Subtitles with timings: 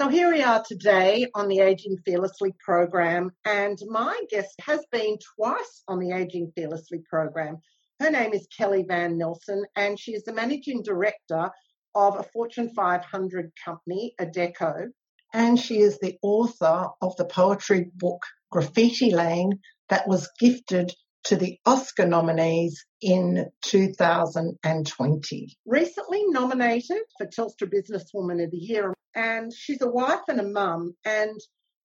[0.00, 5.18] So here we are today on the Aging Fearlessly program, and my guest has been
[5.36, 7.58] twice on the Aging Fearlessly program.
[8.00, 11.50] Her name is Kelly Van Nelson, and she is the managing director
[11.94, 14.86] of a Fortune 500 company, Adecco,
[15.34, 19.60] and she is the author of the poetry book Graffiti Lane
[19.90, 20.94] that was gifted
[21.24, 25.58] to the Oscar nominees in 2020.
[25.66, 30.94] Recently nominated for Telstra Businesswoman of the Year, and she's a wife and a mum.
[31.04, 31.38] And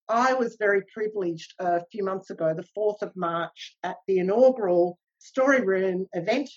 [0.08, 5.00] I was very privileged a few months ago, the 4th of March, at the inaugural
[5.20, 6.50] Story Room event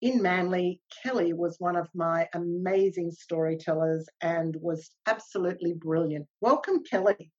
[0.00, 0.80] in Manly.
[1.02, 6.26] Kelly was one of my amazing storytellers and was absolutely brilliant.
[6.40, 7.30] Welcome, Kelly.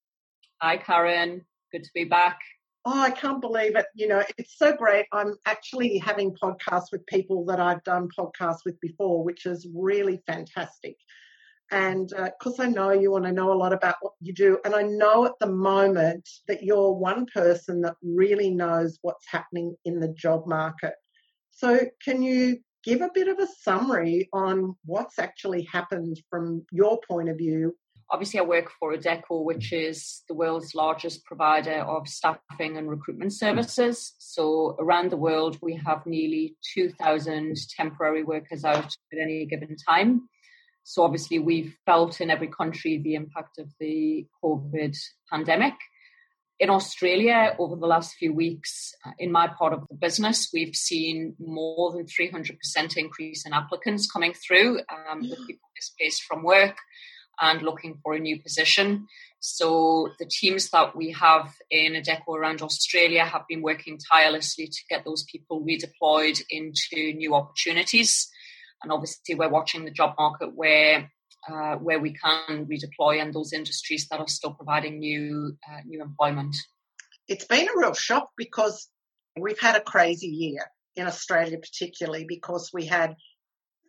[0.61, 1.45] Hi, Karen.
[1.71, 2.39] Good to be back
[2.85, 3.85] oh, I can't believe it.
[3.95, 5.05] You know, it's so great.
[5.11, 10.21] I'm actually having podcasts with people that I've done podcasts with before, which is really
[10.27, 10.97] fantastic.
[11.72, 14.59] And because uh, I know you and I know a lot about what you do,
[14.64, 19.75] and I know at the moment that you're one person that really knows what's happening
[19.86, 20.94] in the job market.
[21.52, 27.00] So, can you give a bit of a summary on what's actually happened from your
[27.08, 27.75] point of view
[28.14, 33.34] obviously I work for Adecco, which is the world's largest provider of staffing and recruitment
[33.34, 34.14] services.
[34.19, 40.30] So around the world, we have nearly 2,000 temporary workers out at any given time.
[40.83, 44.97] So obviously we've felt in every country the impact of the COVID
[45.31, 45.73] pandemic.
[46.59, 50.75] In Australia, over the last few weeks, uh, in my part of the business, we've
[50.75, 52.57] seen more than 300%
[52.95, 56.77] increase in applicants coming through um, with people displaced from work
[57.41, 59.07] and looking for a new position.
[59.39, 64.79] So the teams that we have in Adecco around Australia have been working tirelessly to
[64.89, 68.29] get those people redeployed into new opportunities.
[68.83, 71.09] And obviously, we're watching the job market where
[71.49, 76.01] uh, where we can redeploy and those industries that are still providing new uh, new
[76.01, 76.55] employment.
[77.27, 78.89] It's been a real shock because
[79.39, 83.16] we've had a crazy year in Australia, particularly because we had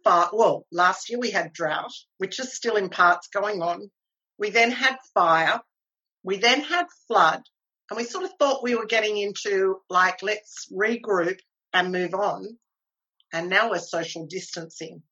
[0.05, 0.29] fire.
[0.33, 3.91] Well, last year we had drought, which is still in parts going on.
[4.39, 5.61] We then had fire.
[6.23, 7.43] We then had flood.
[7.91, 11.39] And we sort of thought we were getting into like, let's regroup
[11.73, 12.59] and move on.
[13.35, 15.03] And now we're social distancing.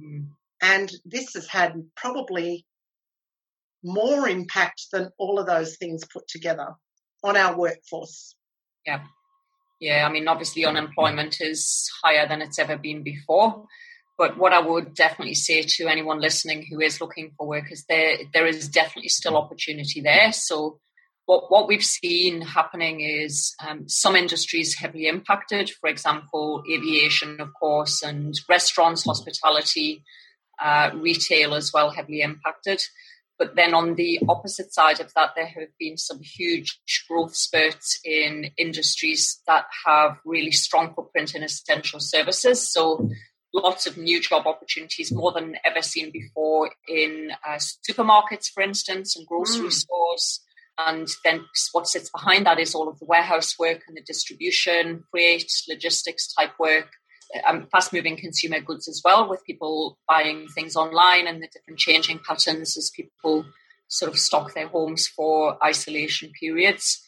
[0.00, 0.28] Mm.
[0.62, 2.64] And this has had probably
[3.82, 6.76] more impact than all of those things put together
[7.24, 8.36] on our workforce.
[8.86, 9.02] Yeah.
[9.80, 10.06] Yeah.
[10.08, 13.66] I mean, obviously, unemployment is higher than it's ever been before.
[14.16, 17.84] But what I would definitely say to anyone listening who is looking for work is
[17.88, 20.32] there there is definitely still opportunity there.
[20.32, 20.78] So
[21.26, 25.70] what what we've seen happening is um, some industries heavily impacted.
[25.70, 30.04] For example, aviation, of course, and restaurants, hospitality,
[30.62, 32.82] uh, retail as well, heavily impacted.
[33.38, 36.78] But then on the opposite side of that, there have been some huge
[37.08, 42.72] growth spurts in industries that have really strong footprint in essential services.
[42.72, 43.08] So
[43.52, 49.16] lots of new job opportunities, more than ever seen before in uh, supermarkets, for instance,
[49.16, 49.72] and grocery mm.
[49.72, 50.40] stores.
[50.78, 55.04] And then what sits behind that is all of the warehouse work and the distribution,
[55.10, 56.88] freight, logistics type work,
[57.46, 61.78] um, fast moving consumer goods as well, with people buying things online and the different
[61.78, 63.44] changing patterns as people
[63.88, 67.02] sort of stock their homes for isolation periods.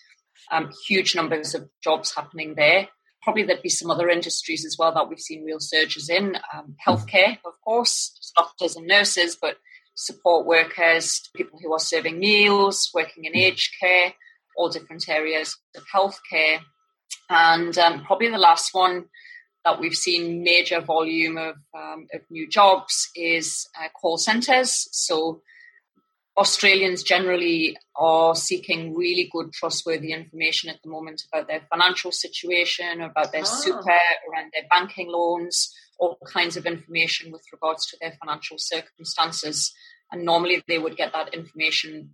[0.51, 2.89] Um, huge numbers of jobs happening there
[3.25, 6.37] probably there'd be some other industries as well that we've seen real surges in.
[6.55, 9.57] Um, healthcare, of course, doctors and nurses, but
[9.95, 14.13] support workers, people who are serving meals, working in aged care,
[14.57, 16.61] all different areas of healthcare.
[17.31, 19.07] And um, probably the last one
[19.65, 24.89] that we've seen major volume of, um, of new jobs is uh, call centres.
[24.93, 25.43] So
[26.37, 33.01] Australians generally are seeking really good, trustworthy information at the moment about their financial situation,
[33.01, 33.61] about their oh.
[33.63, 33.99] super,
[34.31, 39.73] around their banking loans, all kinds of information with regards to their financial circumstances.
[40.11, 42.11] And normally they would get that information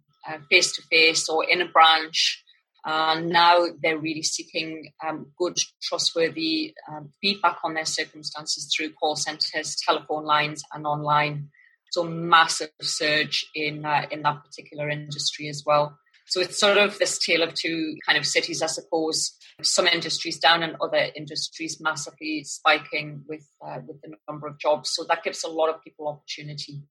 [0.50, 2.44] face to face or in a branch
[2.85, 9.17] And now they're really seeking um, good, trustworthy um, feedback on their circumstances through call
[9.17, 11.50] centres, telephone lines, and online.
[11.91, 15.99] So massive surge in uh, in that particular industry as well.
[16.31, 19.37] So it's sort of this tale of two kind of cities, I suppose.
[19.62, 24.93] Some industries down and other industries massively spiking with uh, with the number of jobs.
[24.94, 26.85] So that gives a lot of people opportunity.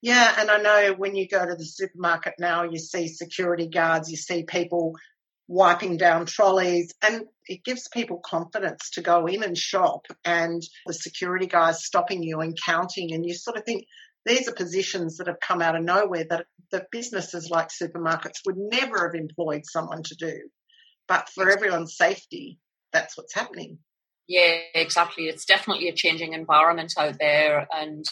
[0.00, 4.10] Yeah, and I know when you go to the supermarket now, you see security guards,
[4.10, 4.94] you see people
[5.48, 10.06] wiping down trolleys, and it gives people confidence to go in and shop.
[10.24, 13.84] And the security guys stopping you and counting, and you sort of think
[14.26, 18.56] these are positions that have come out of nowhere that, that businesses like supermarkets would
[18.56, 20.40] never have employed someone to do.
[21.08, 22.58] But for everyone's safety,
[22.92, 23.78] that's what's happening.
[24.28, 25.28] Yeah, exactly.
[25.28, 28.04] It's definitely a changing environment out there, and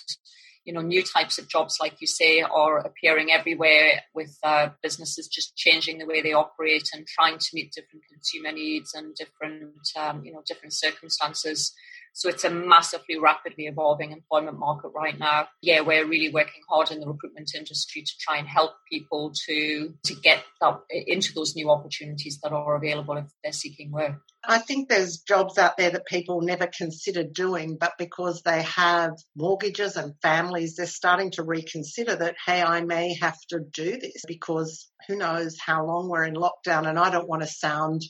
[0.64, 5.28] you know, new types of jobs, like you say, are appearing everywhere with uh, businesses
[5.28, 9.74] just changing the way they operate and trying to meet different consumer needs and different,
[9.96, 11.74] um, you know, different circumstances.
[12.14, 15.48] So it's a massively rapidly evolving employment market right now.
[15.60, 19.94] Yeah, we're really working hard in the recruitment industry to try and help people to
[20.04, 24.22] to get that, into those new opportunities that are available if they're seeking work.
[24.46, 29.12] I think there's jobs out there that people never considered doing, but because they have
[29.34, 34.22] mortgages and families, they're starting to reconsider that, hey, I may have to do this
[34.28, 36.88] because who knows how long we're in lockdown.
[36.88, 38.02] And I don't want to sound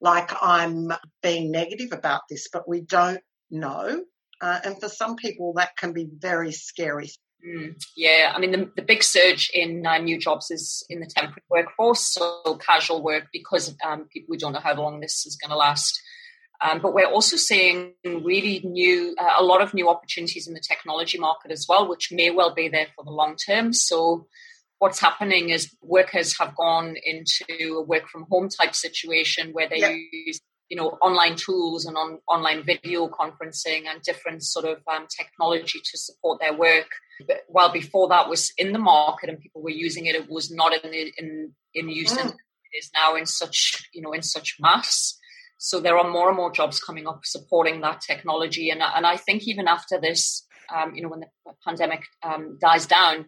[0.00, 3.20] like I'm being negative about this, but we don't
[3.50, 4.04] know.
[4.40, 7.10] Uh, and for some people, that can be very scary.
[7.46, 11.06] Mm, yeah, I mean, the, the big surge in uh, new jobs is in the
[11.06, 15.36] temporary workforce, so casual work, because um, people we don't know how long this is
[15.36, 16.00] going to last.
[16.60, 20.60] Um, but we're also seeing really new, uh, a lot of new opportunities in the
[20.60, 23.72] technology market as well, which may well be there for the long term.
[23.72, 24.26] So,
[24.80, 29.78] what's happening is workers have gone into a work from home type situation where they
[29.78, 29.96] yep.
[30.12, 35.06] use you know online tools and on online video conferencing and different sort of um,
[35.08, 36.88] technology to support their work.
[37.26, 40.50] But while before that was in the market and people were using it it was
[40.50, 42.26] not in the, in in use mm.
[42.26, 45.18] it is now in such you know in such mass.
[45.60, 48.70] So there are more and more jobs coming up supporting that technology.
[48.70, 52.86] And and i think even after this um, you know when the pandemic um, dies
[52.86, 53.26] down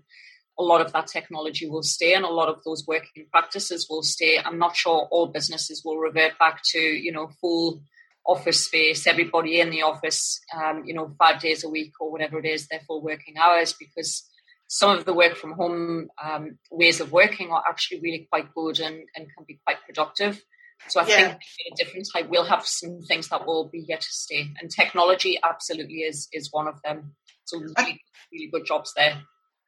[0.61, 4.03] a lot of that technology will stay and a lot of those working practices will
[4.03, 4.39] stay.
[4.39, 7.83] I'm not sure all businesses will revert back to, you know, full
[8.27, 12.39] office space, everybody in the office, um, you know, five days a week or whatever
[12.39, 14.29] it is, their full working hours, because
[14.69, 18.79] some of the work from home um, ways of working are actually really quite good
[18.79, 20.43] and, and can be quite productive.
[20.89, 21.17] So I yeah.
[21.17, 21.41] think
[21.73, 24.49] a different type we'll have some things that will be yet to stay.
[24.61, 27.17] And technology absolutely is is one of them.
[27.45, 28.01] So really,
[28.33, 29.23] really good jobs there.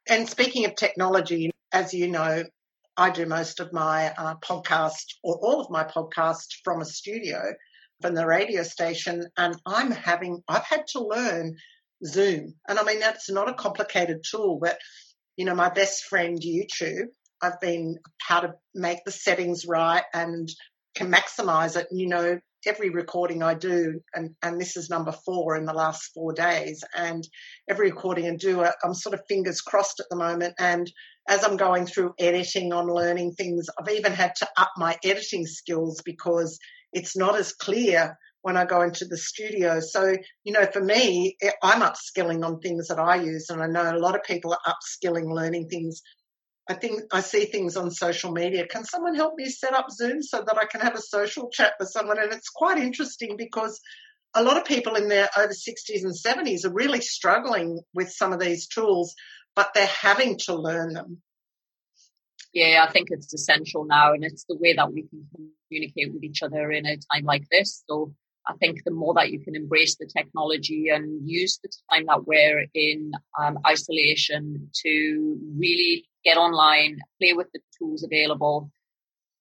[0.07, 2.43] And speaking of technology, as you know,
[2.95, 7.41] I do most of my uh, podcast or all of my podcast from a studio
[8.01, 11.55] from the radio station, and I'm having, I've had to learn
[12.05, 12.55] Zoom.
[12.67, 14.77] And I mean, that's not a complicated tool, but
[15.37, 17.07] you know, my best friend YouTube,
[17.41, 20.49] I've been how to make the settings right and
[20.95, 21.87] can maximize it.
[21.91, 26.11] You know, every recording I do, and, and this is number four in the last
[26.13, 27.27] four days, and
[27.69, 30.55] every recording I do, I'm sort of fingers crossed at the moment.
[30.59, 30.91] And
[31.27, 35.45] as I'm going through editing on learning things, I've even had to up my editing
[35.45, 36.59] skills because
[36.91, 39.79] it's not as clear when I go into the studio.
[39.79, 43.95] So, you know, for me, I'm upskilling on things that I use, and I know
[43.95, 46.01] a lot of people are upskilling, learning things
[46.69, 48.65] I think I see things on social media.
[48.65, 51.73] Can someone help me set up Zoom so that I can have a social chat
[51.77, 52.19] with someone?
[52.19, 53.81] And it's quite interesting because
[54.33, 58.31] a lot of people in their over 60s and 70s are really struggling with some
[58.31, 59.13] of these tools,
[59.55, 61.21] but they're having to learn them.
[62.53, 65.27] Yeah, I think it's essential now, and it's the way that we can
[65.67, 67.83] communicate with each other in a time like this.
[67.89, 68.13] So
[68.47, 72.25] I think the more that you can embrace the technology and use the time that
[72.25, 78.71] we're in um, isolation to really get online, play with the tools available,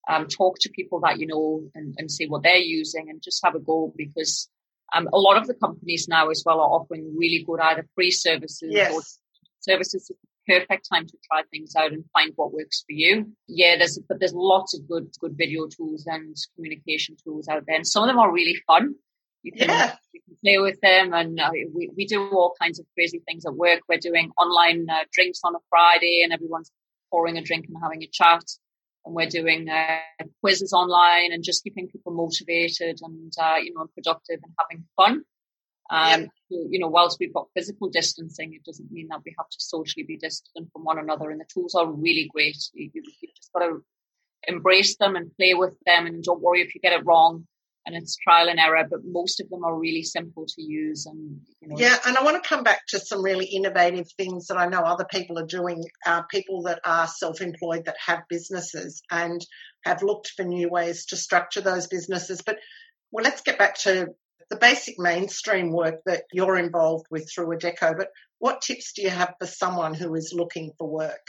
[0.08, 3.40] um, talk to people that you know and, and see what they're using and just
[3.44, 4.48] have a go because
[4.94, 8.10] um, a lot of the companies now as well are offering really good either free
[8.10, 8.92] services yes.
[8.92, 9.00] or
[9.60, 10.10] services
[10.46, 13.32] perfect time to try things out and find what works for you.
[13.48, 17.76] Yeah, there's but there's lots of good good video tools and communication tools out there,
[17.76, 18.94] and some of them are really fun.
[19.42, 19.96] You can, yeah.
[20.12, 23.44] you can play with them, and uh, we we do all kinds of crazy things
[23.44, 23.80] at work.
[23.88, 26.70] We're doing online uh, drinks on a Friday, and everyone's
[27.10, 28.44] pouring a drink and having a chat.
[29.04, 29.98] And we're doing uh,
[30.40, 35.24] quizzes online and just keeping people motivated and uh, you know productive and having fun.
[35.90, 39.58] Um, You know, whilst we've got physical distancing, it doesn't mean that we have to
[39.58, 41.30] socially be distant from one another.
[41.30, 42.58] And the tools are really great.
[42.72, 43.84] You, have just got to
[44.46, 47.46] embrace them and play with them and don't worry if you get it wrong
[47.84, 51.06] and it's trial and error, but most of them are really simple to use.
[51.06, 54.46] And you know, yeah, and I want to come back to some really innovative things
[54.46, 55.84] that I know other people are doing.
[56.06, 59.44] Uh, people that are self-employed that have businesses and
[59.84, 62.42] have looked for new ways to structure those businesses.
[62.42, 62.58] But
[63.10, 64.08] well, let's get back to
[64.50, 67.96] the basic mainstream work that you're involved with through Adecco.
[67.96, 68.08] But
[68.38, 71.26] what tips do you have for someone who is looking for work?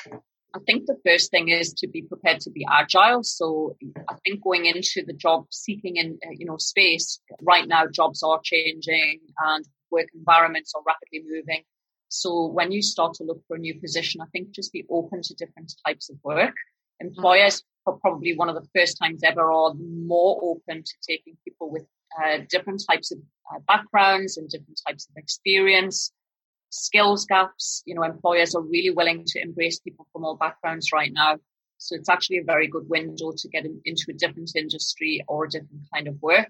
[0.55, 3.24] I think the first thing is to be prepared to be agile.
[3.24, 3.75] So
[4.07, 8.22] I think going into the job seeking in uh, you know space right now, jobs
[8.22, 11.63] are changing and work environments are rapidly moving.
[12.10, 15.24] So when you start to look for a new position, I think just be open
[15.24, 16.53] to different types of work.
[17.00, 21.72] Employers for probably one of the first times ever are more open to taking people
[21.72, 21.86] with
[22.24, 23.17] uh, different types of
[23.51, 26.12] uh, backgrounds and different types of experience
[26.74, 27.84] skills gaps.
[27.86, 31.38] You know, employers are really willing to embrace people from all backgrounds right now.
[31.77, 35.46] So it's actually a very good window to get in, into a different industry or
[35.46, 36.48] a different kind of work.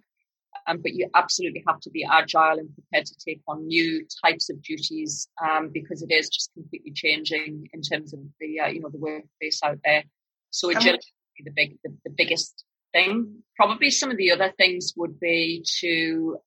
[0.67, 4.49] Um, but you absolutely have to be agile and prepared to take on new types
[4.49, 8.79] of duties um, because it is just completely changing in terms of the uh, you
[8.79, 10.03] know the workplace out there.
[10.51, 12.63] So agility um, the big the, the biggest
[12.93, 13.43] thing.
[13.57, 16.37] Probably some of the other things would be to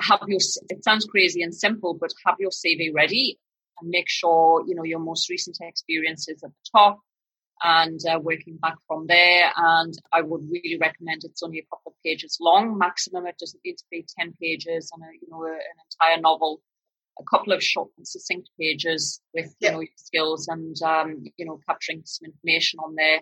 [0.00, 3.38] have your it sounds crazy and simple but have your cv ready
[3.80, 7.00] and make sure you know your most recent experiences at the top
[7.62, 9.50] and uh, working back from there.
[9.56, 12.78] And i would really recommend it's only a couple of pages long.
[12.78, 16.20] Maximum it doesn't need to be 10 pages and a, you know a, an entire
[16.20, 16.60] novel.
[17.18, 21.46] A couple of short and succinct pages with you know your skills and um, you
[21.46, 23.20] know capturing some information on there.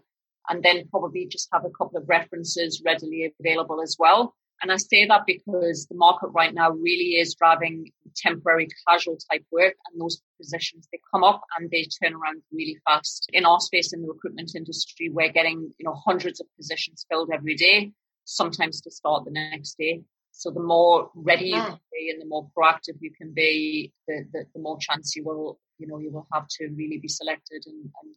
[0.48, 4.34] And then probably just have a couple of references readily available as well
[4.64, 9.44] and I say that because the market right now really is driving temporary casual type
[9.52, 13.28] work and those positions, they come up and they turn around really fast.
[13.34, 17.28] In our space in the recruitment industry, we're getting, you know, hundreds of positions filled
[17.30, 17.92] every day,
[18.24, 20.00] sometimes to start the next day.
[20.32, 21.66] So the more ready you hmm.
[21.66, 25.24] can be and the more proactive you can be, the, the, the more chance you
[25.24, 28.14] will, you know, you will have to really be selected and, and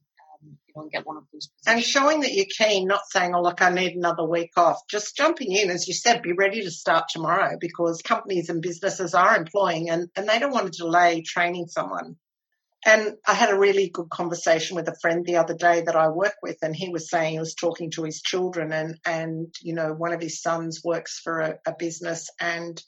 [0.76, 1.68] you get one of those positions.
[1.68, 4.82] And showing that you're keen, not saying, oh, look, I need another week off.
[4.90, 9.14] Just jumping in, as you said, be ready to start tomorrow because companies and businesses
[9.14, 12.18] are employing and, and they don't want to delay training someone.
[12.86, 16.10] And I had a really good conversation with a friend the other day that I
[16.10, 19.74] work with, and he was saying he was talking to his children, and and you
[19.74, 22.82] know one of his sons works for a, a business, and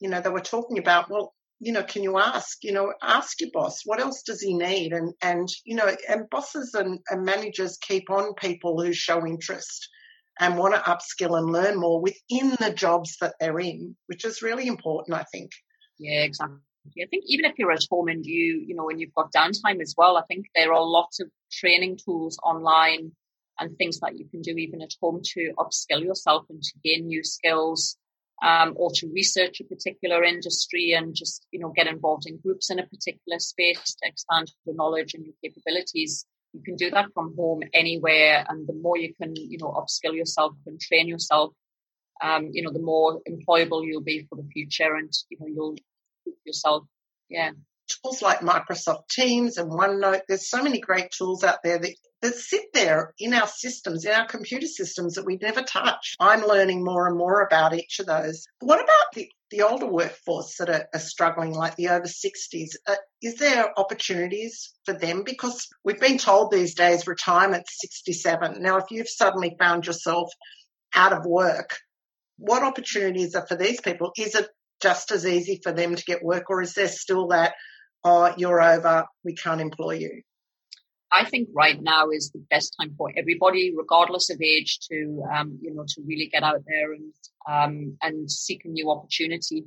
[0.00, 3.40] you know they were talking about well you know, can you ask, you know, ask
[3.40, 4.92] your boss, what else does he need?
[4.92, 9.88] And, and, you know, and bosses and, and managers keep on people who show interest
[10.38, 14.40] and want to upskill and learn more within the jobs that they're in, which is
[14.40, 15.50] really important, I think.
[15.98, 16.58] Yeah, exactly.
[17.02, 19.80] I think even if you're at home and you, you know, and you've got downtime
[19.82, 23.12] as well, I think there are lots of training tools online
[23.58, 27.08] and things that you can do even at home to upskill yourself and to gain
[27.08, 27.97] new skills
[28.42, 32.70] um, or to research a particular industry and just you know get involved in groups
[32.70, 36.24] in a particular space to expand your knowledge and your capabilities.
[36.52, 40.14] You can do that from home anywhere and the more you can you know upskill
[40.14, 41.52] yourself and train yourself
[42.22, 45.76] um, you know the more employable you'll be for the future and you know you'll
[46.44, 46.84] yourself
[47.28, 47.50] yeah
[47.88, 50.22] tools like Microsoft Teams and OneNote.
[50.28, 54.12] There's so many great tools out there that, that sit there in our systems, in
[54.12, 56.14] our computer systems that we never touch.
[56.20, 58.46] I'm learning more and more about each of those.
[58.60, 62.70] What about the, the older workforce that are, are struggling, like the over 60s?
[62.86, 65.22] Uh, is there opportunities for them?
[65.24, 68.62] Because we've been told these days retirement's 67.
[68.62, 70.30] Now, if you've suddenly found yourself
[70.94, 71.78] out of work,
[72.38, 74.12] what opportunities are for these people?
[74.16, 74.48] Is it
[74.80, 77.54] just as easy for them to get work, or is there still that
[78.04, 80.22] oh, you're over, we can't employ you?
[81.10, 85.58] I think right now is the best time for everybody, regardless of age, to um,
[85.62, 87.12] you know to really get out there and
[87.48, 89.64] um, and seek a new opportunity.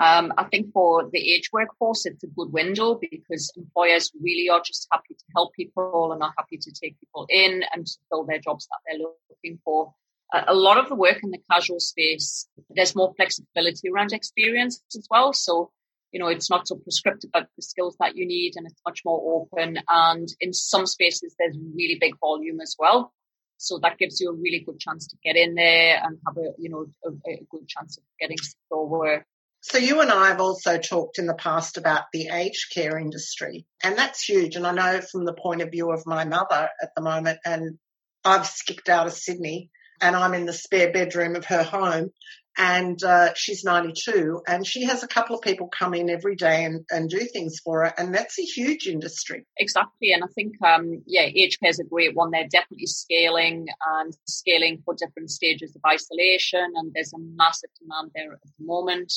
[0.00, 4.62] Um, I think for the age workforce, it's a good window because employers really are
[4.64, 8.24] just happy to help people and are happy to take people in and to fill
[8.24, 9.92] their jobs that they're looking for.
[10.32, 15.06] a lot of the work in the casual space, there's more flexibility around experience as
[15.10, 15.32] well.
[15.32, 15.72] So
[16.12, 19.02] you know, it's not so prescriptive about the skills that you need and it's much
[19.04, 19.78] more open.
[19.88, 23.12] And in some spaces, there's really big volume as well.
[23.58, 26.52] So that gives you a really good chance to get in there and have a,
[26.58, 29.26] you know, a, a good chance of getting secure work.
[29.60, 33.66] So you and I have also talked in the past about the aged care industry,
[33.82, 34.54] and that's huge.
[34.54, 37.76] And I know from the point of view of my mother at the moment, and
[38.24, 42.10] I've skipped out of Sydney, and I'm in the spare bedroom of her home,
[42.58, 46.64] and uh, she's 92 and she has a couple of people come in every day
[46.64, 50.54] and, and do things for her and that's a huge industry exactly and i think
[50.62, 53.66] um, yeah aged care is a great one they're definitely scaling
[54.00, 58.66] and scaling for different stages of isolation and there's a massive demand there at the
[58.66, 59.12] moment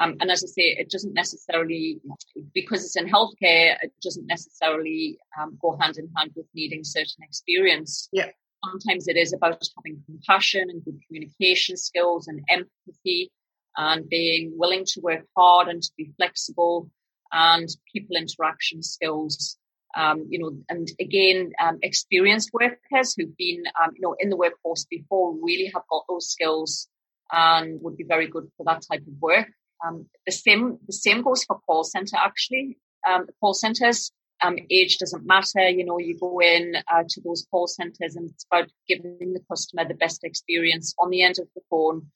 [0.00, 2.00] um, and as I say, it doesn't necessarily,
[2.54, 7.22] because it's in healthcare, it doesn't necessarily um, go hand in hand with needing certain
[7.22, 8.08] experience.
[8.10, 8.30] Yeah.
[8.64, 13.30] Sometimes it is about just having compassion and good communication skills and empathy
[13.76, 16.90] and being willing to work hard and to be flexible
[17.32, 19.58] and people interaction skills.
[19.94, 24.36] Um, you know, and again, um, experienced workers who've been, um, you know, in the
[24.36, 26.88] workforce before really have got those skills
[27.30, 29.48] and would be very good for that type of work.
[29.84, 32.78] Um, the same the same goes for call center actually.
[33.08, 35.68] Um, call centers um, age doesn't matter.
[35.68, 39.42] You know, you go in uh, to those call centers and it's about giving the
[39.50, 42.06] customer the best experience on the end of the phone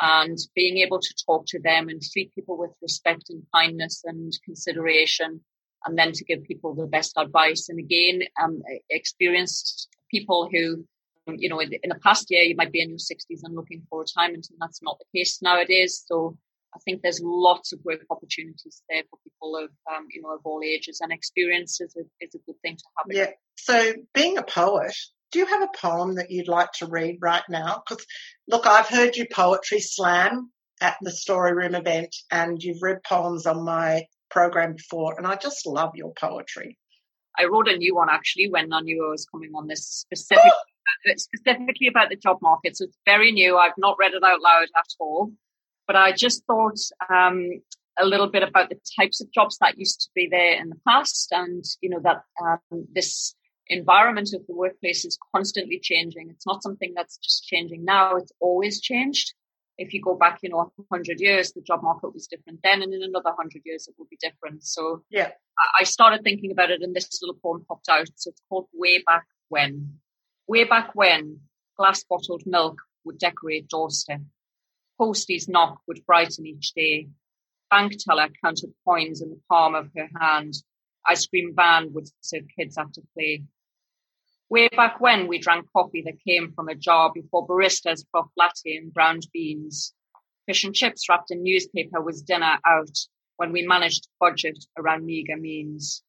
[0.00, 4.32] and being able to talk to them and treat people with respect and kindness and
[4.44, 5.40] consideration
[5.86, 7.68] and then to give people the best advice.
[7.68, 10.84] And again, um, experienced people who,
[11.26, 13.82] you know, in, in the past year, you might be in your 60s and looking
[13.88, 16.04] for retirement and that's not the case nowadays.
[16.06, 16.36] So
[16.76, 20.40] I think there's lots of work opportunities there for people of um, you know of
[20.44, 23.06] all ages, and experience is a, is a good thing to have.
[23.16, 23.30] Yeah.
[23.56, 24.94] So, being a poet,
[25.32, 27.82] do you have a poem that you'd like to read right now?
[27.88, 28.04] Because
[28.46, 30.50] look, I've heard you poetry slam
[30.82, 35.36] at the Story Room event, and you've read poems on my program before, and I
[35.36, 36.76] just love your poetry.
[37.38, 40.52] I wrote a new one actually when I knew I was coming on this specific,
[41.16, 42.76] specifically about the job market.
[42.76, 43.56] So it's very new.
[43.56, 45.32] I've not read it out loud at all.
[45.86, 46.78] But I just thought
[47.10, 47.62] um,
[47.98, 50.80] a little bit about the types of jobs that used to be there in the
[50.86, 53.34] past, and you know that um, this
[53.68, 56.28] environment of the workplace is constantly changing.
[56.30, 59.34] It's not something that's just changing now; it's always changed.
[59.78, 62.92] If you go back, you know, hundred years, the job market was different then, and
[62.92, 64.64] in another hundred years, it will be different.
[64.64, 65.32] So, yeah,
[65.78, 68.08] I started thinking about it, and this little poem popped out.
[68.16, 69.98] So it's called "Way Back When."
[70.48, 71.40] Way back when,
[71.76, 74.20] glass bottled milk would decorate doorstep
[74.98, 77.08] Postie's knock would brighten each day.
[77.70, 80.54] Bank teller counted coins in the palm of her hand.
[81.06, 83.44] Ice cream van would serve kids after play.
[84.48, 88.76] Way back when we drank coffee that came from a jar before baristas froth latte
[88.76, 89.92] and browned beans.
[90.46, 92.96] Fish and chips wrapped in newspaper was dinner out
[93.36, 96.02] when we managed to budget around meagre means.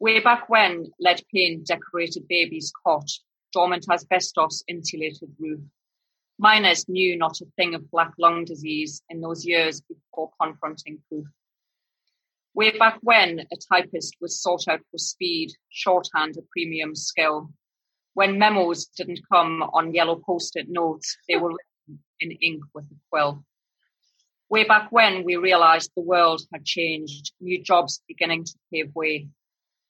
[0.00, 3.08] Way back when lead paint decorated baby's cot,
[3.52, 5.60] dormant asbestos insulated roof.
[6.38, 11.26] Miners knew not a thing of black lung disease in those years before confronting proof.
[12.54, 17.50] Way back when a typist was sought out for speed, shorthand a premium skill.
[18.14, 22.96] When memos didn't come on yellow post-it notes, they were written in ink with a
[23.10, 23.44] quill.
[24.48, 29.28] Way back when we realized the world had changed, new jobs beginning to pave way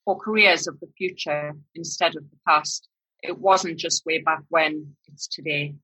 [0.04, 2.88] for careers of the future instead of the past.
[3.22, 5.74] It wasn't just way back when, it's today.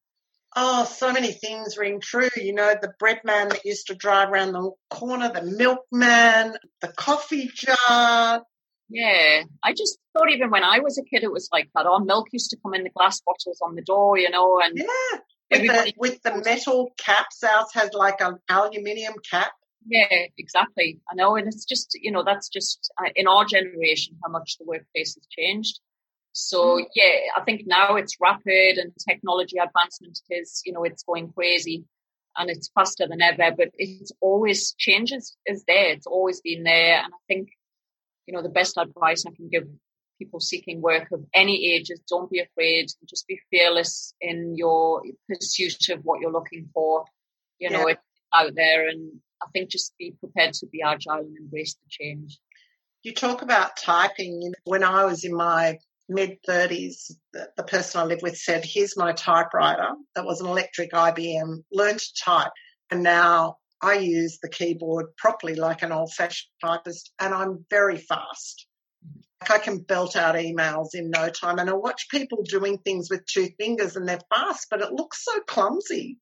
[0.57, 2.29] Oh, so many things ring true.
[2.37, 6.89] You know, the bread man that used to drive around the corner, the milkman, the
[6.89, 8.43] coffee jar.
[8.89, 11.87] Yeah, I just thought even when I was a kid, it was like that.
[11.87, 14.77] Our milk used to come in the glass bottles on the door, you know, and
[14.77, 15.19] yeah,
[15.51, 17.45] with the, with the metal caps.
[17.45, 19.53] Ours has like an aluminium cap.
[19.87, 20.99] Yeah, exactly.
[21.11, 24.57] I know, and it's just you know that's just uh, in our generation how much
[24.59, 25.79] the workplace has changed.
[26.33, 26.85] So mm.
[26.95, 31.85] yeah, I think now it's rapid and technology advancement is, you know, it's going crazy
[32.37, 35.91] and it's faster than ever, but it's always changes is there.
[35.91, 36.99] It's always been there.
[36.99, 37.51] And I think,
[38.27, 39.65] you know, the best advice I can give
[40.19, 45.03] people seeking work of any age is don't be afraid just be fearless in your
[45.27, 47.05] pursuit of what you're looking for.
[47.59, 47.95] You know, yeah.
[47.95, 51.89] it's out there and I think just be prepared to be agile and embrace the
[51.89, 52.39] change.
[53.03, 54.53] You talk about typing.
[54.65, 55.79] When I was in my
[56.11, 59.91] mid 30s, the, person I lived with said, Here's my typewriter.
[60.15, 62.53] That was an electric IBM, learned to type.
[62.91, 67.97] And now I use the keyboard properly like an old fashioned typist, and I'm very
[67.97, 68.67] fast.
[69.41, 71.59] Like I can belt out emails in no time.
[71.59, 75.25] And I watch people doing things with two fingers and they're fast, but it looks
[75.25, 76.19] so clumsy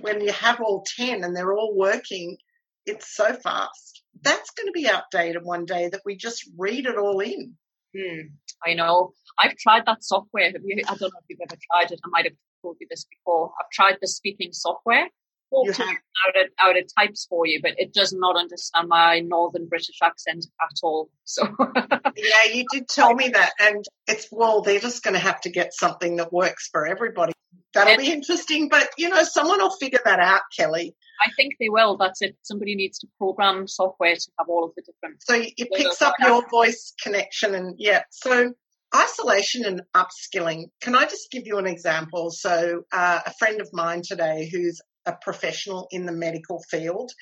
[0.00, 2.38] when you have all 10 and they're all working.
[2.86, 4.02] It's so fast.
[4.22, 7.56] That's going to be outdated one day that we just read it all in.
[7.96, 8.20] Hmm.
[8.64, 9.12] I know.
[9.38, 10.52] I've tried that software.
[10.52, 12.00] Have you, I don't know if you've ever tried it.
[12.04, 13.52] I might have told you this before.
[13.58, 15.08] I've tried the speaking software.
[15.52, 15.88] You have.
[15.88, 19.98] Out it, out it types for you, but it does not understand my northern British
[20.02, 21.10] accent at all.
[21.24, 21.42] So
[22.16, 25.50] yeah, you did tell me that, and it's well, they're just going to have to
[25.50, 27.32] get something that works for everybody.
[27.74, 30.94] That'll be interesting, but you know, someone will figure that out, Kelly.
[31.24, 31.96] I think they will.
[31.96, 32.36] That's it.
[32.42, 35.22] Somebody needs to program software to have all of the different.
[35.22, 38.02] So it picks up your voice connection, and yeah.
[38.10, 38.54] So
[38.94, 40.70] isolation and upskilling.
[40.80, 42.30] Can I just give you an example?
[42.30, 47.12] So uh, a friend of mine today, who's a professional in the medical field,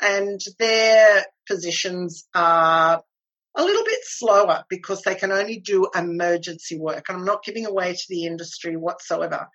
[0.00, 3.02] and their positions are
[3.56, 7.04] a little bit slower because they can only do emergency work.
[7.08, 9.48] And I'm not giving away to the industry whatsoever.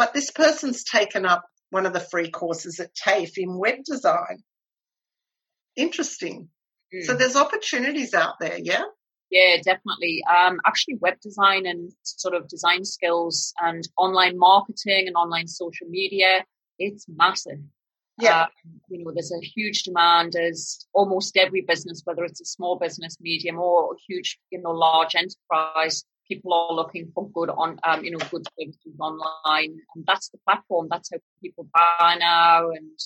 [0.00, 4.38] But this person's taken up one of the free courses at TAFE in web design.
[5.76, 6.48] Interesting.
[6.94, 7.04] Mm.
[7.04, 8.84] So there's opportunities out there, yeah?
[9.30, 10.22] Yeah, definitely.
[10.26, 15.86] Um, actually, web design and sort of design skills and online marketing and online social
[15.90, 16.46] media,
[16.78, 17.58] it's massive.
[18.18, 18.44] Yeah.
[18.44, 22.78] Um, you know, there's a huge demand as almost every business, whether it's a small
[22.78, 27.78] business, medium, or a huge, you know, large enterprise, people are looking for good on,
[27.84, 30.86] um, you know, good services online, and that's the platform.
[30.90, 32.70] That's how people buy now.
[32.70, 32.98] And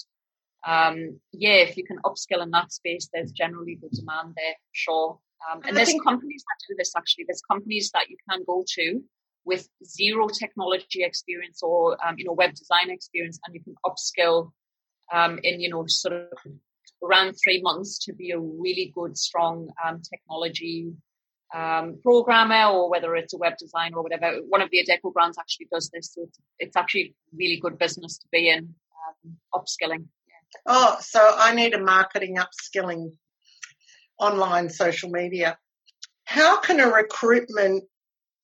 [0.67, 5.19] um, yeah, if you can upskill in that space, there's generally good demand there, sure.
[5.51, 7.25] Um, and there's companies that do this actually.
[7.27, 9.03] There's companies that you can go to
[9.45, 14.53] with zero technology experience or um, you know web design experience, and you can upskill
[15.13, 16.29] um, in, you know, sort of
[17.03, 20.93] around three months to be a really good, strong um, technology
[21.55, 24.39] um, programmer or whether it's a web designer or whatever.
[24.49, 26.13] One of the Adecco brands actually does this.
[26.13, 28.75] So it's, it's actually really good business to be in,
[29.25, 30.07] um, upskilling.
[30.27, 30.61] Yeah.
[30.67, 33.13] Oh, so I need a marketing upskilling
[34.19, 35.57] online social media.
[36.25, 37.85] How can a recruitment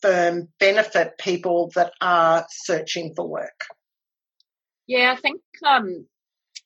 [0.03, 3.65] firm benefit people that are searching for work?
[4.87, 6.07] Yeah, I think um,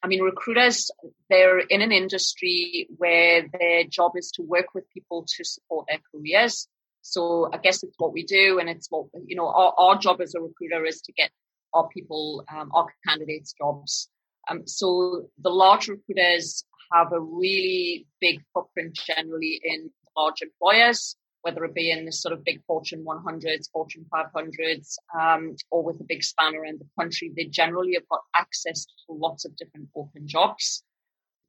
[0.05, 0.91] I mean, recruiters,
[1.31, 6.01] they're in an industry where their job is to work with people to support their
[6.13, 6.69] careers.
[7.01, 8.59] So I guess it's what we do.
[8.59, 11.31] And it's what, you know, our, our job as a recruiter is to get
[11.73, 14.11] our people, um, our candidates jobs.
[14.51, 21.63] Um, so the large recruiters have a really big footprint generally in large employers whether
[21.65, 26.05] it be in the sort of big Fortune 100s, Fortune 500s, um, or with a
[26.05, 30.27] big span around the country, they generally have got access to lots of different open
[30.27, 30.83] jobs.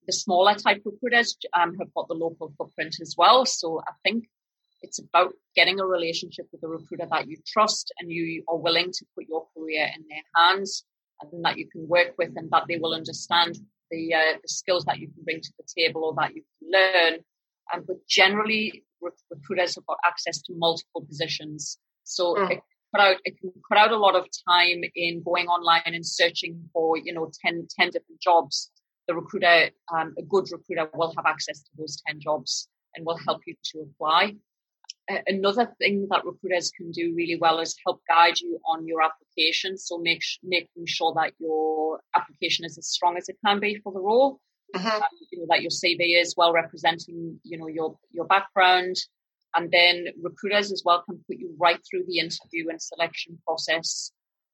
[0.05, 3.45] The smaller type recruiters um, have got the local footprint as well.
[3.45, 4.25] So I think
[4.81, 8.91] it's about getting a relationship with a recruiter that you trust and you are willing
[8.91, 10.83] to put your career in their hands
[11.21, 13.57] and that you can work with and that they will understand
[13.91, 16.69] the, uh, the skills that you can bring to the table or that you can
[16.69, 17.19] learn.
[17.73, 18.83] Um, but generally,
[19.29, 21.77] recruiters have got access to multiple positions.
[22.03, 22.51] So mm.
[22.51, 22.59] it,
[22.95, 26.69] cut out, it can cut out a lot of time in going online and searching
[26.73, 28.71] for, you know, 10, 10 different jobs.
[29.07, 33.19] The recruiter, um, a good recruiter will have access to those 10 jobs and will
[33.25, 34.35] help you to apply.
[35.11, 39.03] Uh, another thing that recruiters can do really well is help guide you on your
[39.03, 39.77] application.
[39.77, 43.93] So make, making sure that your application is as strong as it can be for
[43.93, 44.39] the role
[44.73, 45.01] uh-huh.
[45.31, 48.95] you know, that your CV is well representing, you know, your your background,
[49.55, 54.11] and then recruiters as well can put you right through the interview and selection process.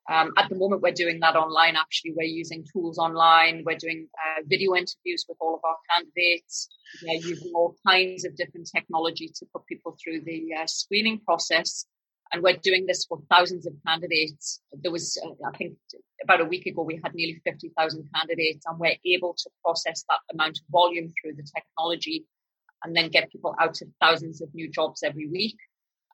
[0.10, 1.76] Um, at the moment, we're doing that online.
[1.76, 3.64] Actually, we're using tools online.
[3.66, 6.70] We're doing uh, video interviews with all of our candidates.
[7.04, 11.86] We're using all kinds of different technology to put people through the uh, screening process
[12.32, 14.62] and we're doing this for thousands of candidates.
[14.74, 15.78] There was, uh, I think,
[16.24, 20.20] about a week ago, we had nearly 50,000 candidates, and we're able to process that
[20.34, 22.26] amount of volume through the technology
[22.84, 25.58] and then get people out to thousands of new jobs every week.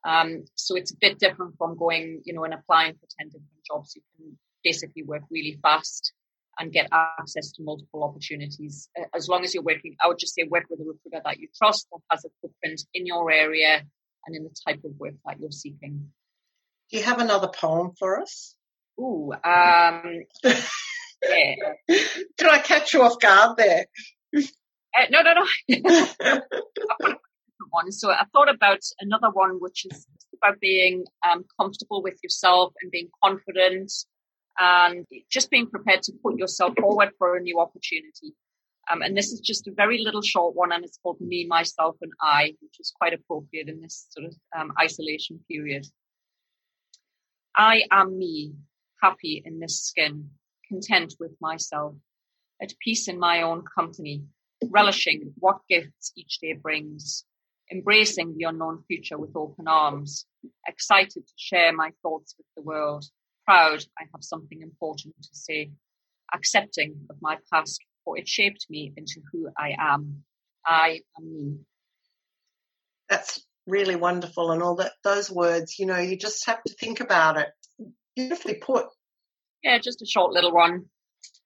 [0.03, 3.65] Um, so it's a bit different from going, you know, and applying for 10 different
[3.65, 3.95] jobs.
[3.95, 6.13] You can basically work really fast
[6.60, 8.89] and get access to multiple opportunities.
[9.13, 11.47] As long as you're working, I would just say work with a recruiter that you
[11.56, 13.84] trust that has a footprint in your area
[14.28, 16.12] and in the type of work that you're seeking.
[16.92, 18.56] Do you have another poem for us?
[19.00, 21.56] Ooh, um, yeah.
[21.88, 23.88] Did I catch you off guard there?
[24.36, 26.42] Uh, no, no, no.
[27.70, 27.92] one.
[27.92, 32.92] So I thought about another one, which is about being um, comfortable with yourself and
[32.92, 33.92] being confident
[34.60, 38.34] and just being prepared to put yourself forward for a new opportunity.
[38.91, 41.97] Um, and this is just a very little short one, and it's called Me, Myself,
[42.02, 45.86] and I, which is quite appropriate in this sort of um, isolation period.
[47.56, 48.54] I am me,
[49.02, 50.30] happy in this skin,
[50.69, 51.95] content with myself,
[52.62, 54.23] at peace in my own company,
[54.69, 57.26] relishing what gifts each day brings,
[57.71, 60.26] embracing the unknown future with open arms,
[60.67, 63.06] excited to share my thoughts with the world,
[63.45, 65.71] proud I have something important to say,
[66.34, 70.24] accepting of my past for it shaped me into who I am.
[70.65, 71.58] I am me.
[73.10, 74.52] That's really wonderful.
[74.52, 77.50] And all that, those words, you know, you just have to think about it.
[78.15, 78.86] Beautifully put.
[79.62, 80.86] Yeah, just a short little one.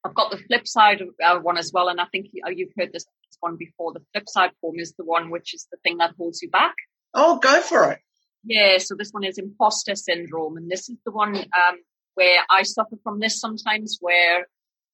[0.05, 2.73] I've got the flip side of uh, one as well, and I think you, you've
[2.77, 3.05] heard this
[3.39, 3.93] one before.
[3.93, 6.75] The flip side form is the one which is the thing that holds you back.
[7.13, 7.99] Oh, go for it.
[8.43, 11.77] Yeah, so this one is imposter syndrome, and this is the one um,
[12.15, 14.45] where I suffer from this sometimes, where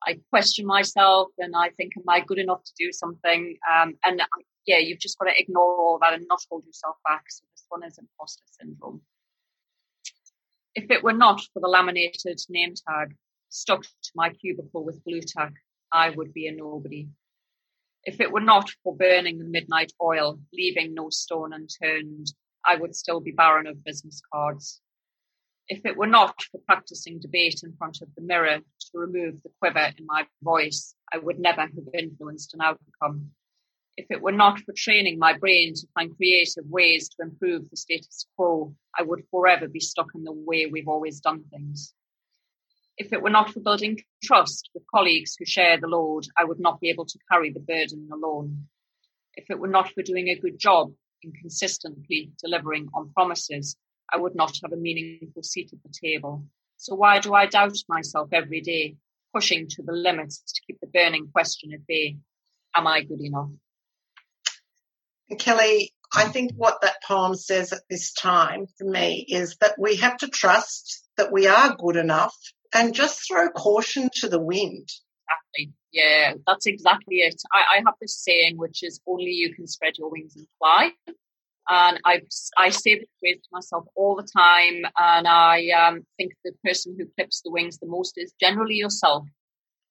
[0.05, 3.57] I question myself and I think, am I good enough to do something?
[3.71, 4.21] Um, and
[4.65, 7.23] yeah, you've just got to ignore all that and not hold yourself back.
[7.29, 9.01] So this one is imposter syndrome.
[10.75, 13.15] If it were not for the laminated name tag
[13.49, 15.53] stuck to my cubicle with Blu Tack,
[15.91, 17.07] I would be a nobody.
[18.03, 22.27] If it were not for burning the midnight oil, leaving no stone unturned,
[22.65, 24.81] I would still be barren of business cards.
[25.69, 29.51] If it were not for practicing debate in front of the mirror to remove the
[29.60, 33.32] quiver in my voice, I would never have influenced an outcome.
[33.97, 37.75] If it were not for training my brain to find creative ways to improve the
[37.75, 41.93] status quo, I would forever be stuck in the way we've always done things.
[42.97, 46.62] If it were not for building trust with colleagues who share the load, I would
[46.62, 48.67] not be able to carry the burden alone.
[49.36, 53.75] If it were not for doing a good job in consistently delivering on promises,
[54.12, 56.46] I would not have a meaningful seat at the table.
[56.78, 58.96] So why do I doubt myself every day,
[59.34, 62.17] pushing to the limits to keep the burning question at bay?
[62.76, 63.50] Am I good enough?
[65.39, 69.98] Kelly, I think what that poem says at this time for me is that we
[69.98, 72.36] have to trust that we are good enough
[72.74, 74.89] and just throw caution to the wind.
[75.28, 75.74] Exactly.
[75.91, 77.41] Yeah, that's exactly it.
[77.54, 80.91] I, I have this saying, which is only you can spread your wings and fly.
[81.69, 82.21] And I,
[82.58, 84.86] I say this phrase to myself all the time.
[84.97, 89.25] And I um, think the person who clips the wings the most is generally yourself.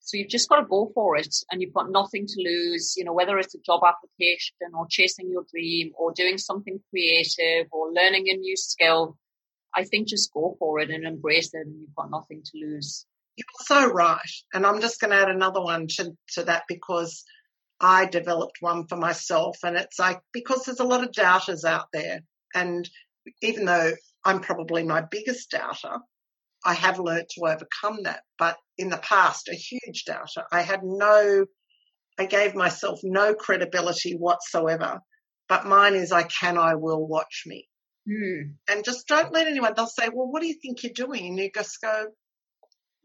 [0.01, 3.05] So you've just got to go for it and you've got nothing to lose, you
[3.05, 7.93] know, whether it's a job application or chasing your dream or doing something creative or
[7.93, 9.17] learning a new skill.
[9.75, 13.05] I think just go for it and embrace it and you've got nothing to lose.
[13.37, 14.21] You're so right.
[14.55, 17.25] And I'm just going to add another one to, to that because
[17.81, 19.59] I developed one for myself.
[19.62, 22.21] And it's like, because there's a lot of doubters out there.
[22.55, 22.89] And
[23.43, 23.93] even though
[24.25, 25.99] I'm probably my biggest doubter,
[26.65, 28.23] I have learned to overcome that.
[28.39, 30.45] But in the past, a huge doubter.
[30.51, 31.47] I had no,
[32.19, 35.01] I gave myself no credibility whatsoever.
[35.49, 37.69] But mine is I can, I will watch me.
[38.09, 38.55] Mm.
[38.69, 41.27] And just don't let anyone, they'll say, well, what do you think you're doing?
[41.27, 42.07] And you just go,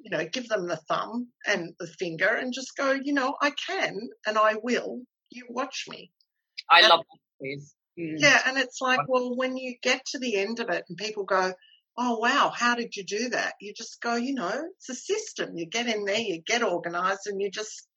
[0.04, 3.52] you know, give them the thumb and the finger and just go, you know, I
[3.68, 5.02] can and I will.
[5.30, 6.12] You watch me.
[6.70, 7.74] I and, love that phrase.
[8.00, 8.16] Mm.
[8.18, 8.42] Yeah.
[8.48, 11.54] And it's like, well, when you get to the end of it and people go,
[11.98, 13.54] oh, wow, how did you do that?
[13.60, 15.56] You just go, you know, it's a system.
[15.56, 17.88] You get in there, you get organized, and you just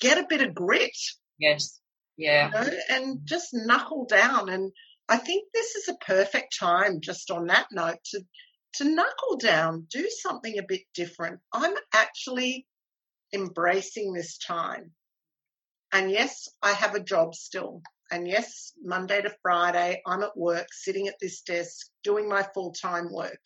[0.00, 0.96] get a bit of grit.
[1.38, 1.80] Yes.
[2.16, 2.46] Yeah.
[2.46, 4.48] You know, and just knuckle down.
[4.48, 4.72] And
[5.08, 8.22] I think this is a perfect time, just on that note, to
[8.74, 11.40] to knuckle down, do something a bit different.
[11.52, 12.66] I'm actually
[13.32, 14.92] embracing this time.
[15.92, 17.82] And yes, I have a job still.
[18.10, 22.72] And yes, Monday to Friday, I'm at work, sitting at this desk, doing my full
[22.72, 23.40] time work.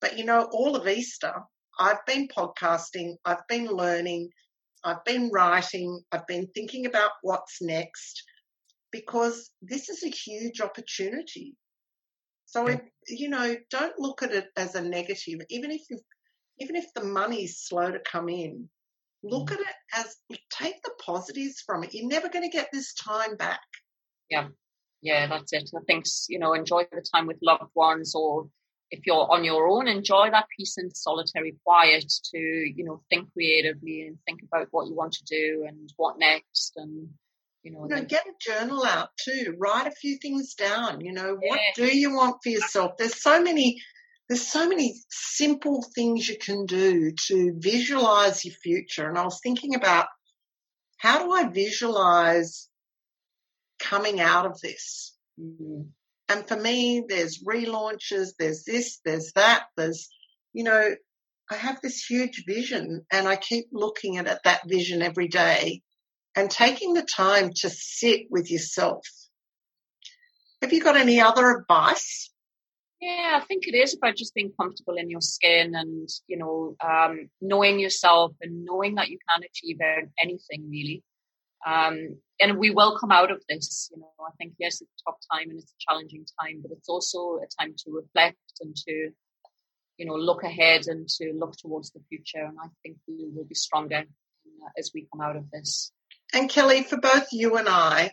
[0.00, 1.34] But you know, all of Easter,
[1.78, 4.30] I've been podcasting, I've been learning,
[4.84, 8.22] I've been writing, I've been thinking about what's next
[8.92, 11.54] because this is a huge opportunity.
[12.50, 15.40] So, you know, don't look at it as a negative.
[15.50, 16.00] Even if you,
[16.58, 18.68] even if the money's slow to come in,
[19.22, 19.54] look mm.
[19.54, 20.16] at it as
[20.50, 21.94] take the positives from it.
[21.94, 23.60] You're never going to get this time back.
[24.28, 24.48] Yeah,
[25.00, 25.70] yeah, that's it.
[25.76, 28.48] I think you know, enjoy the time with loved ones, or
[28.90, 33.32] if you're on your own, enjoy that peace and solitary quiet to you know think
[33.32, 37.10] creatively and think about what you want to do and what next and
[37.62, 39.54] you know, you know get a journal out too.
[39.58, 41.36] Write a few things down you know.
[41.40, 42.92] What do you want for yourself?
[42.98, 43.80] There's so many
[44.28, 49.08] there's so many simple things you can do to visualize your future.
[49.08, 50.06] And i was thinking about
[50.98, 52.68] how do i visualize
[53.78, 55.16] coming out of this?
[55.40, 55.82] Mm-hmm.
[56.28, 60.10] and for me there's relaunches there's this there's that there's
[60.52, 60.94] you know
[61.50, 65.80] i have this huge vision and i keep looking at it, that vision every day
[66.36, 69.06] and taking the time to sit with yourself.
[70.62, 72.30] Have you got any other advice?
[73.00, 76.76] Yeah, I think it is about just being comfortable in your skin and, you know,
[76.86, 79.78] um, knowing yourself and knowing that you can achieve
[80.22, 81.02] anything really.
[81.66, 85.10] Um, and we will come out of this, you know, I think, yes, it's a
[85.10, 88.76] tough time and it's a challenging time, but it's also a time to reflect and
[88.76, 89.10] to,
[89.96, 92.44] you know, look ahead and to look towards the future.
[92.44, 95.92] And I think we will be stronger uh, as we come out of this.
[96.32, 98.12] And Kelly, for both you and I,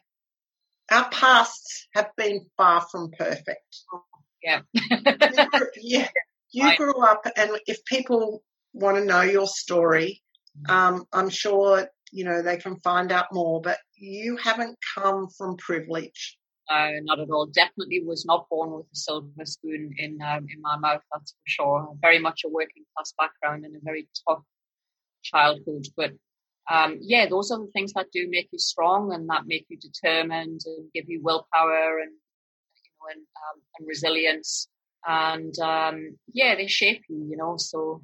[0.91, 3.83] our pasts have been far from perfect.
[4.43, 4.61] Yeah.
[5.75, 6.07] yeah.
[6.51, 10.21] you grew up, and if people want to know your story,
[10.69, 13.61] um, I'm sure you know they can find out more.
[13.61, 16.37] But you haven't come from privilege.
[16.69, 17.47] No, not at all.
[17.47, 21.01] Definitely was not born with a silver spoon in um, in my mouth.
[21.13, 21.95] That's for sure.
[22.01, 24.43] Very much a working class background and a very tough
[25.23, 25.87] childhood.
[25.95, 26.13] But
[26.69, 29.77] um, yeah, those are the things that do make you strong and that make you
[29.77, 34.67] determined and give you willpower and you know and, um, and resilience.
[35.07, 37.25] And um, yeah, they shape you.
[37.29, 38.03] You know, so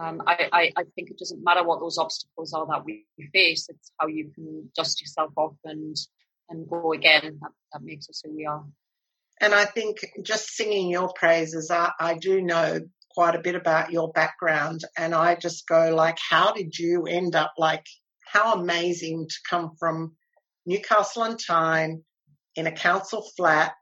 [0.00, 3.68] um, I, I, I, think it doesn't matter what those obstacles are that we face.
[3.68, 5.96] It's how you can dust yourself off and
[6.50, 7.38] and go again.
[7.40, 8.64] That, that makes us who we are.
[9.40, 12.80] And I think just singing your praises, I, I do know
[13.16, 17.34] quite a bit about your background, and I just go like, how did you end
[17.34, 17.86] up like?
[18.26, 20.16] How amazing to come from
[20.66, 22.04] Newcastle on Tyne
[22.56, 23.72] in a council flat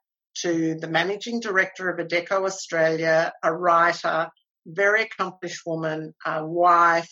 [0.43, 4.29] to the managing director of Adecco Australia, a writer,
[4.67, 7.11] very accomplished woman, a wife,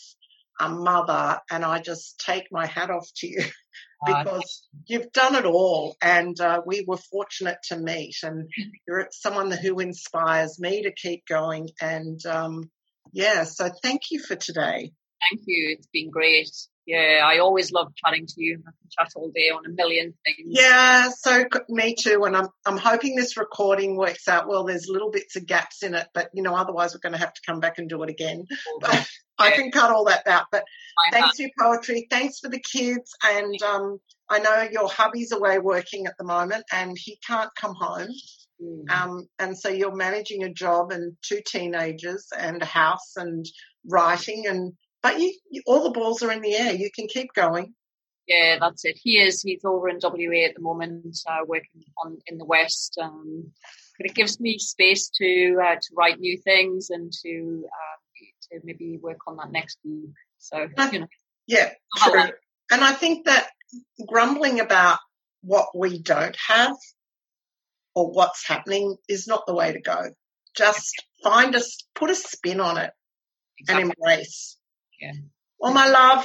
[0.60, 3.44] a mother, and I just take my hat off to you
[4.06, 5.96] because you've done it all.
[6.02, 8.48] And uh, we were fortunate to meet, and
[8.86, 11.68] you're someone who inspires me to keep going.
[11.80, 12.70] And um,
[13.12, 14.92] yeah, so thank you for today.
[15.30, 15.76] Thank you.
[15.76, 16.50] It's been great.
[16.86, 18.58] Yeah, I always love chatting to you.
[18.66, 20.48] I can chat all day on a million things.
[20.50, 22.24] Yeah, so me too.
[22.24, 24.64] And I'm I'm hoping this recording works out well.
[24.64, 27.34] There's little bits of gaps in it, but you know, otherwise we're going to have
[27.34, 28.46] to come back and do it again.
[28.80, 29.06] But
[29.38, 30.46] I can cut all that out.
[30.50, 30.64] But
[31.12, 32.06] thanks for your poetry.
[32.10, 33.12] Thanks for the kids.
[33.24, 37.74] And um, I know your hubby's away working at the moment, and he can't come
[37.78, 38.08] home.
[38.60, 38.90] Mm.
[38.90, 43.46] Um, and so you're managing a job and two teenagers and a house and
[43.88, 46.72] writing and but you, you, all the balls are in the air.
[46.72, 47.74] You can keep going.
[48.28, 48.98] Yeah, that's it.
[49.02, 49.42] He is.
[49.42, 52.98] He's over in WA at the moment, uh, working on in the West.
[53.02, 53.52] Um,
[53.98, 58.60] but it gives me space to uh, to write new things and to uh, to
[58.64, 60.14] maybe work on that next book.
[60.38, 61.06] So you know,
[61.46, 62.30] yeah, true.
[62.70, 63.48] And I think that
[64.06, 64.98] grumbling about
[65.42, 66.76] what we don't have
[67.94, 70.10] or what's happening is not the way to go.
[70.56, 72.92] Just find us, put a spin on it,
[73.58, 73.82] exactly.
[73.82, 74.56] and embrace.
[75.02, 75.12] Yeah.
[75.58, 76.24] Well, my love.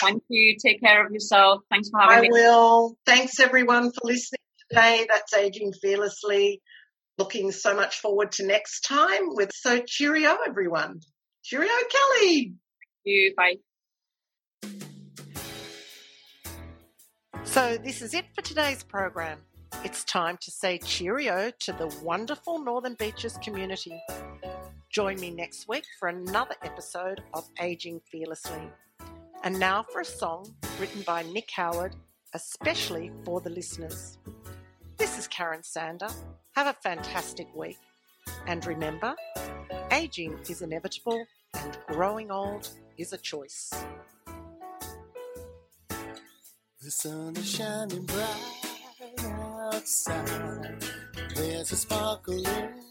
[0.00, 0.56] Thank you.
[0.64, 1.62] Take care of yourself.
[1.68, 2.28] Thanks for having I me.
[2.28, 2.96] I will.
[3.04, 4.38] Thanks everyone for listening
[4.70, 5.06] today.
[5.08, 6.62] That's Aging Fearlessly.
[7.18, 11.00] Looking so much forward to next time with so cheerio everyone.
[11.42, 12.54] Cheerio Kelly.
[12.54, 13.34] Thank you.
[13.36, 13.56] Bye.
[17.42, 19.40] So this is it for today's program.
[19.82, 24.00] It's time to say cheerio to the wonderful Northern Beaches community.
[24.90, 28.72] Join me next week for another episode of Aging Fearlessly.
[29.44, 31.94] And now for a song written by Nick Howard,
[32.32, 34.16] especially for the listeners.
[34.96, 36.08] This is Karen Sander.
[36.56, 37.76] Have a fantastic week.
[38.46, 39.14] And remember,
[39.92, 41.22] aging is inevitable
[41.54, 43.70] and growing old is a choice.
[46.82, 48.58] The sun is shining bright
[49.74, 50.82] outside.
[51.36, 52.87] There's a sparkle in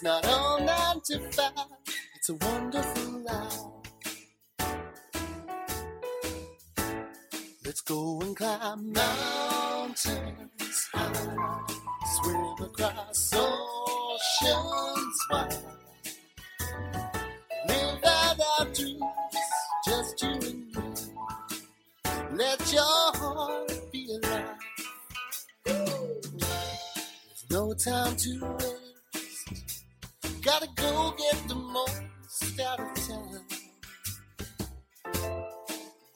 [0.00, 1.52] It's not all nine to five,
[2.14, 3.58] it's a wonderful life.
[7.66, 11.66] Let's go and climb mountains high,
[12.16, 15.58] swim across oceans wide,
[17.68, 19.02] live out our dreams,
[19.84, 20.82] just you and me.
[22.38, 24.56] Let your heart be alive
[25.66, 28.79] There's no time to waste.
[30.50, 33.44] Gotta go get the most out of time.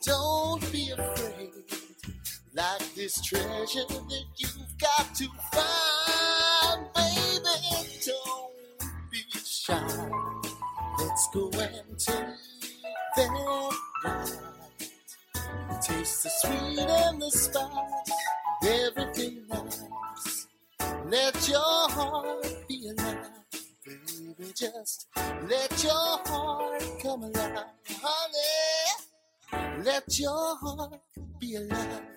[0.04, 1.52] Don't be afraid,
[2.52, 7.56] like this treasure that you've got to find, baby.
[8.04, 8.50] Don't
[9.12, 9.86] be shy.
[10.98, 12.16] Let's go and take
[13.14, 13.30] that
[14.04, 14.32] ride.
[15.80, 18.10] Taste the sweet and the spice,
[18.64, 20.46] everything nice.
[21.06, 22.13] Let your heart
[25.74, 27.64] let your heart come alive,
[28.00, 29.82] honey.
[29.82, 31.00] Let your heart
[31.40, 32.13] be alive.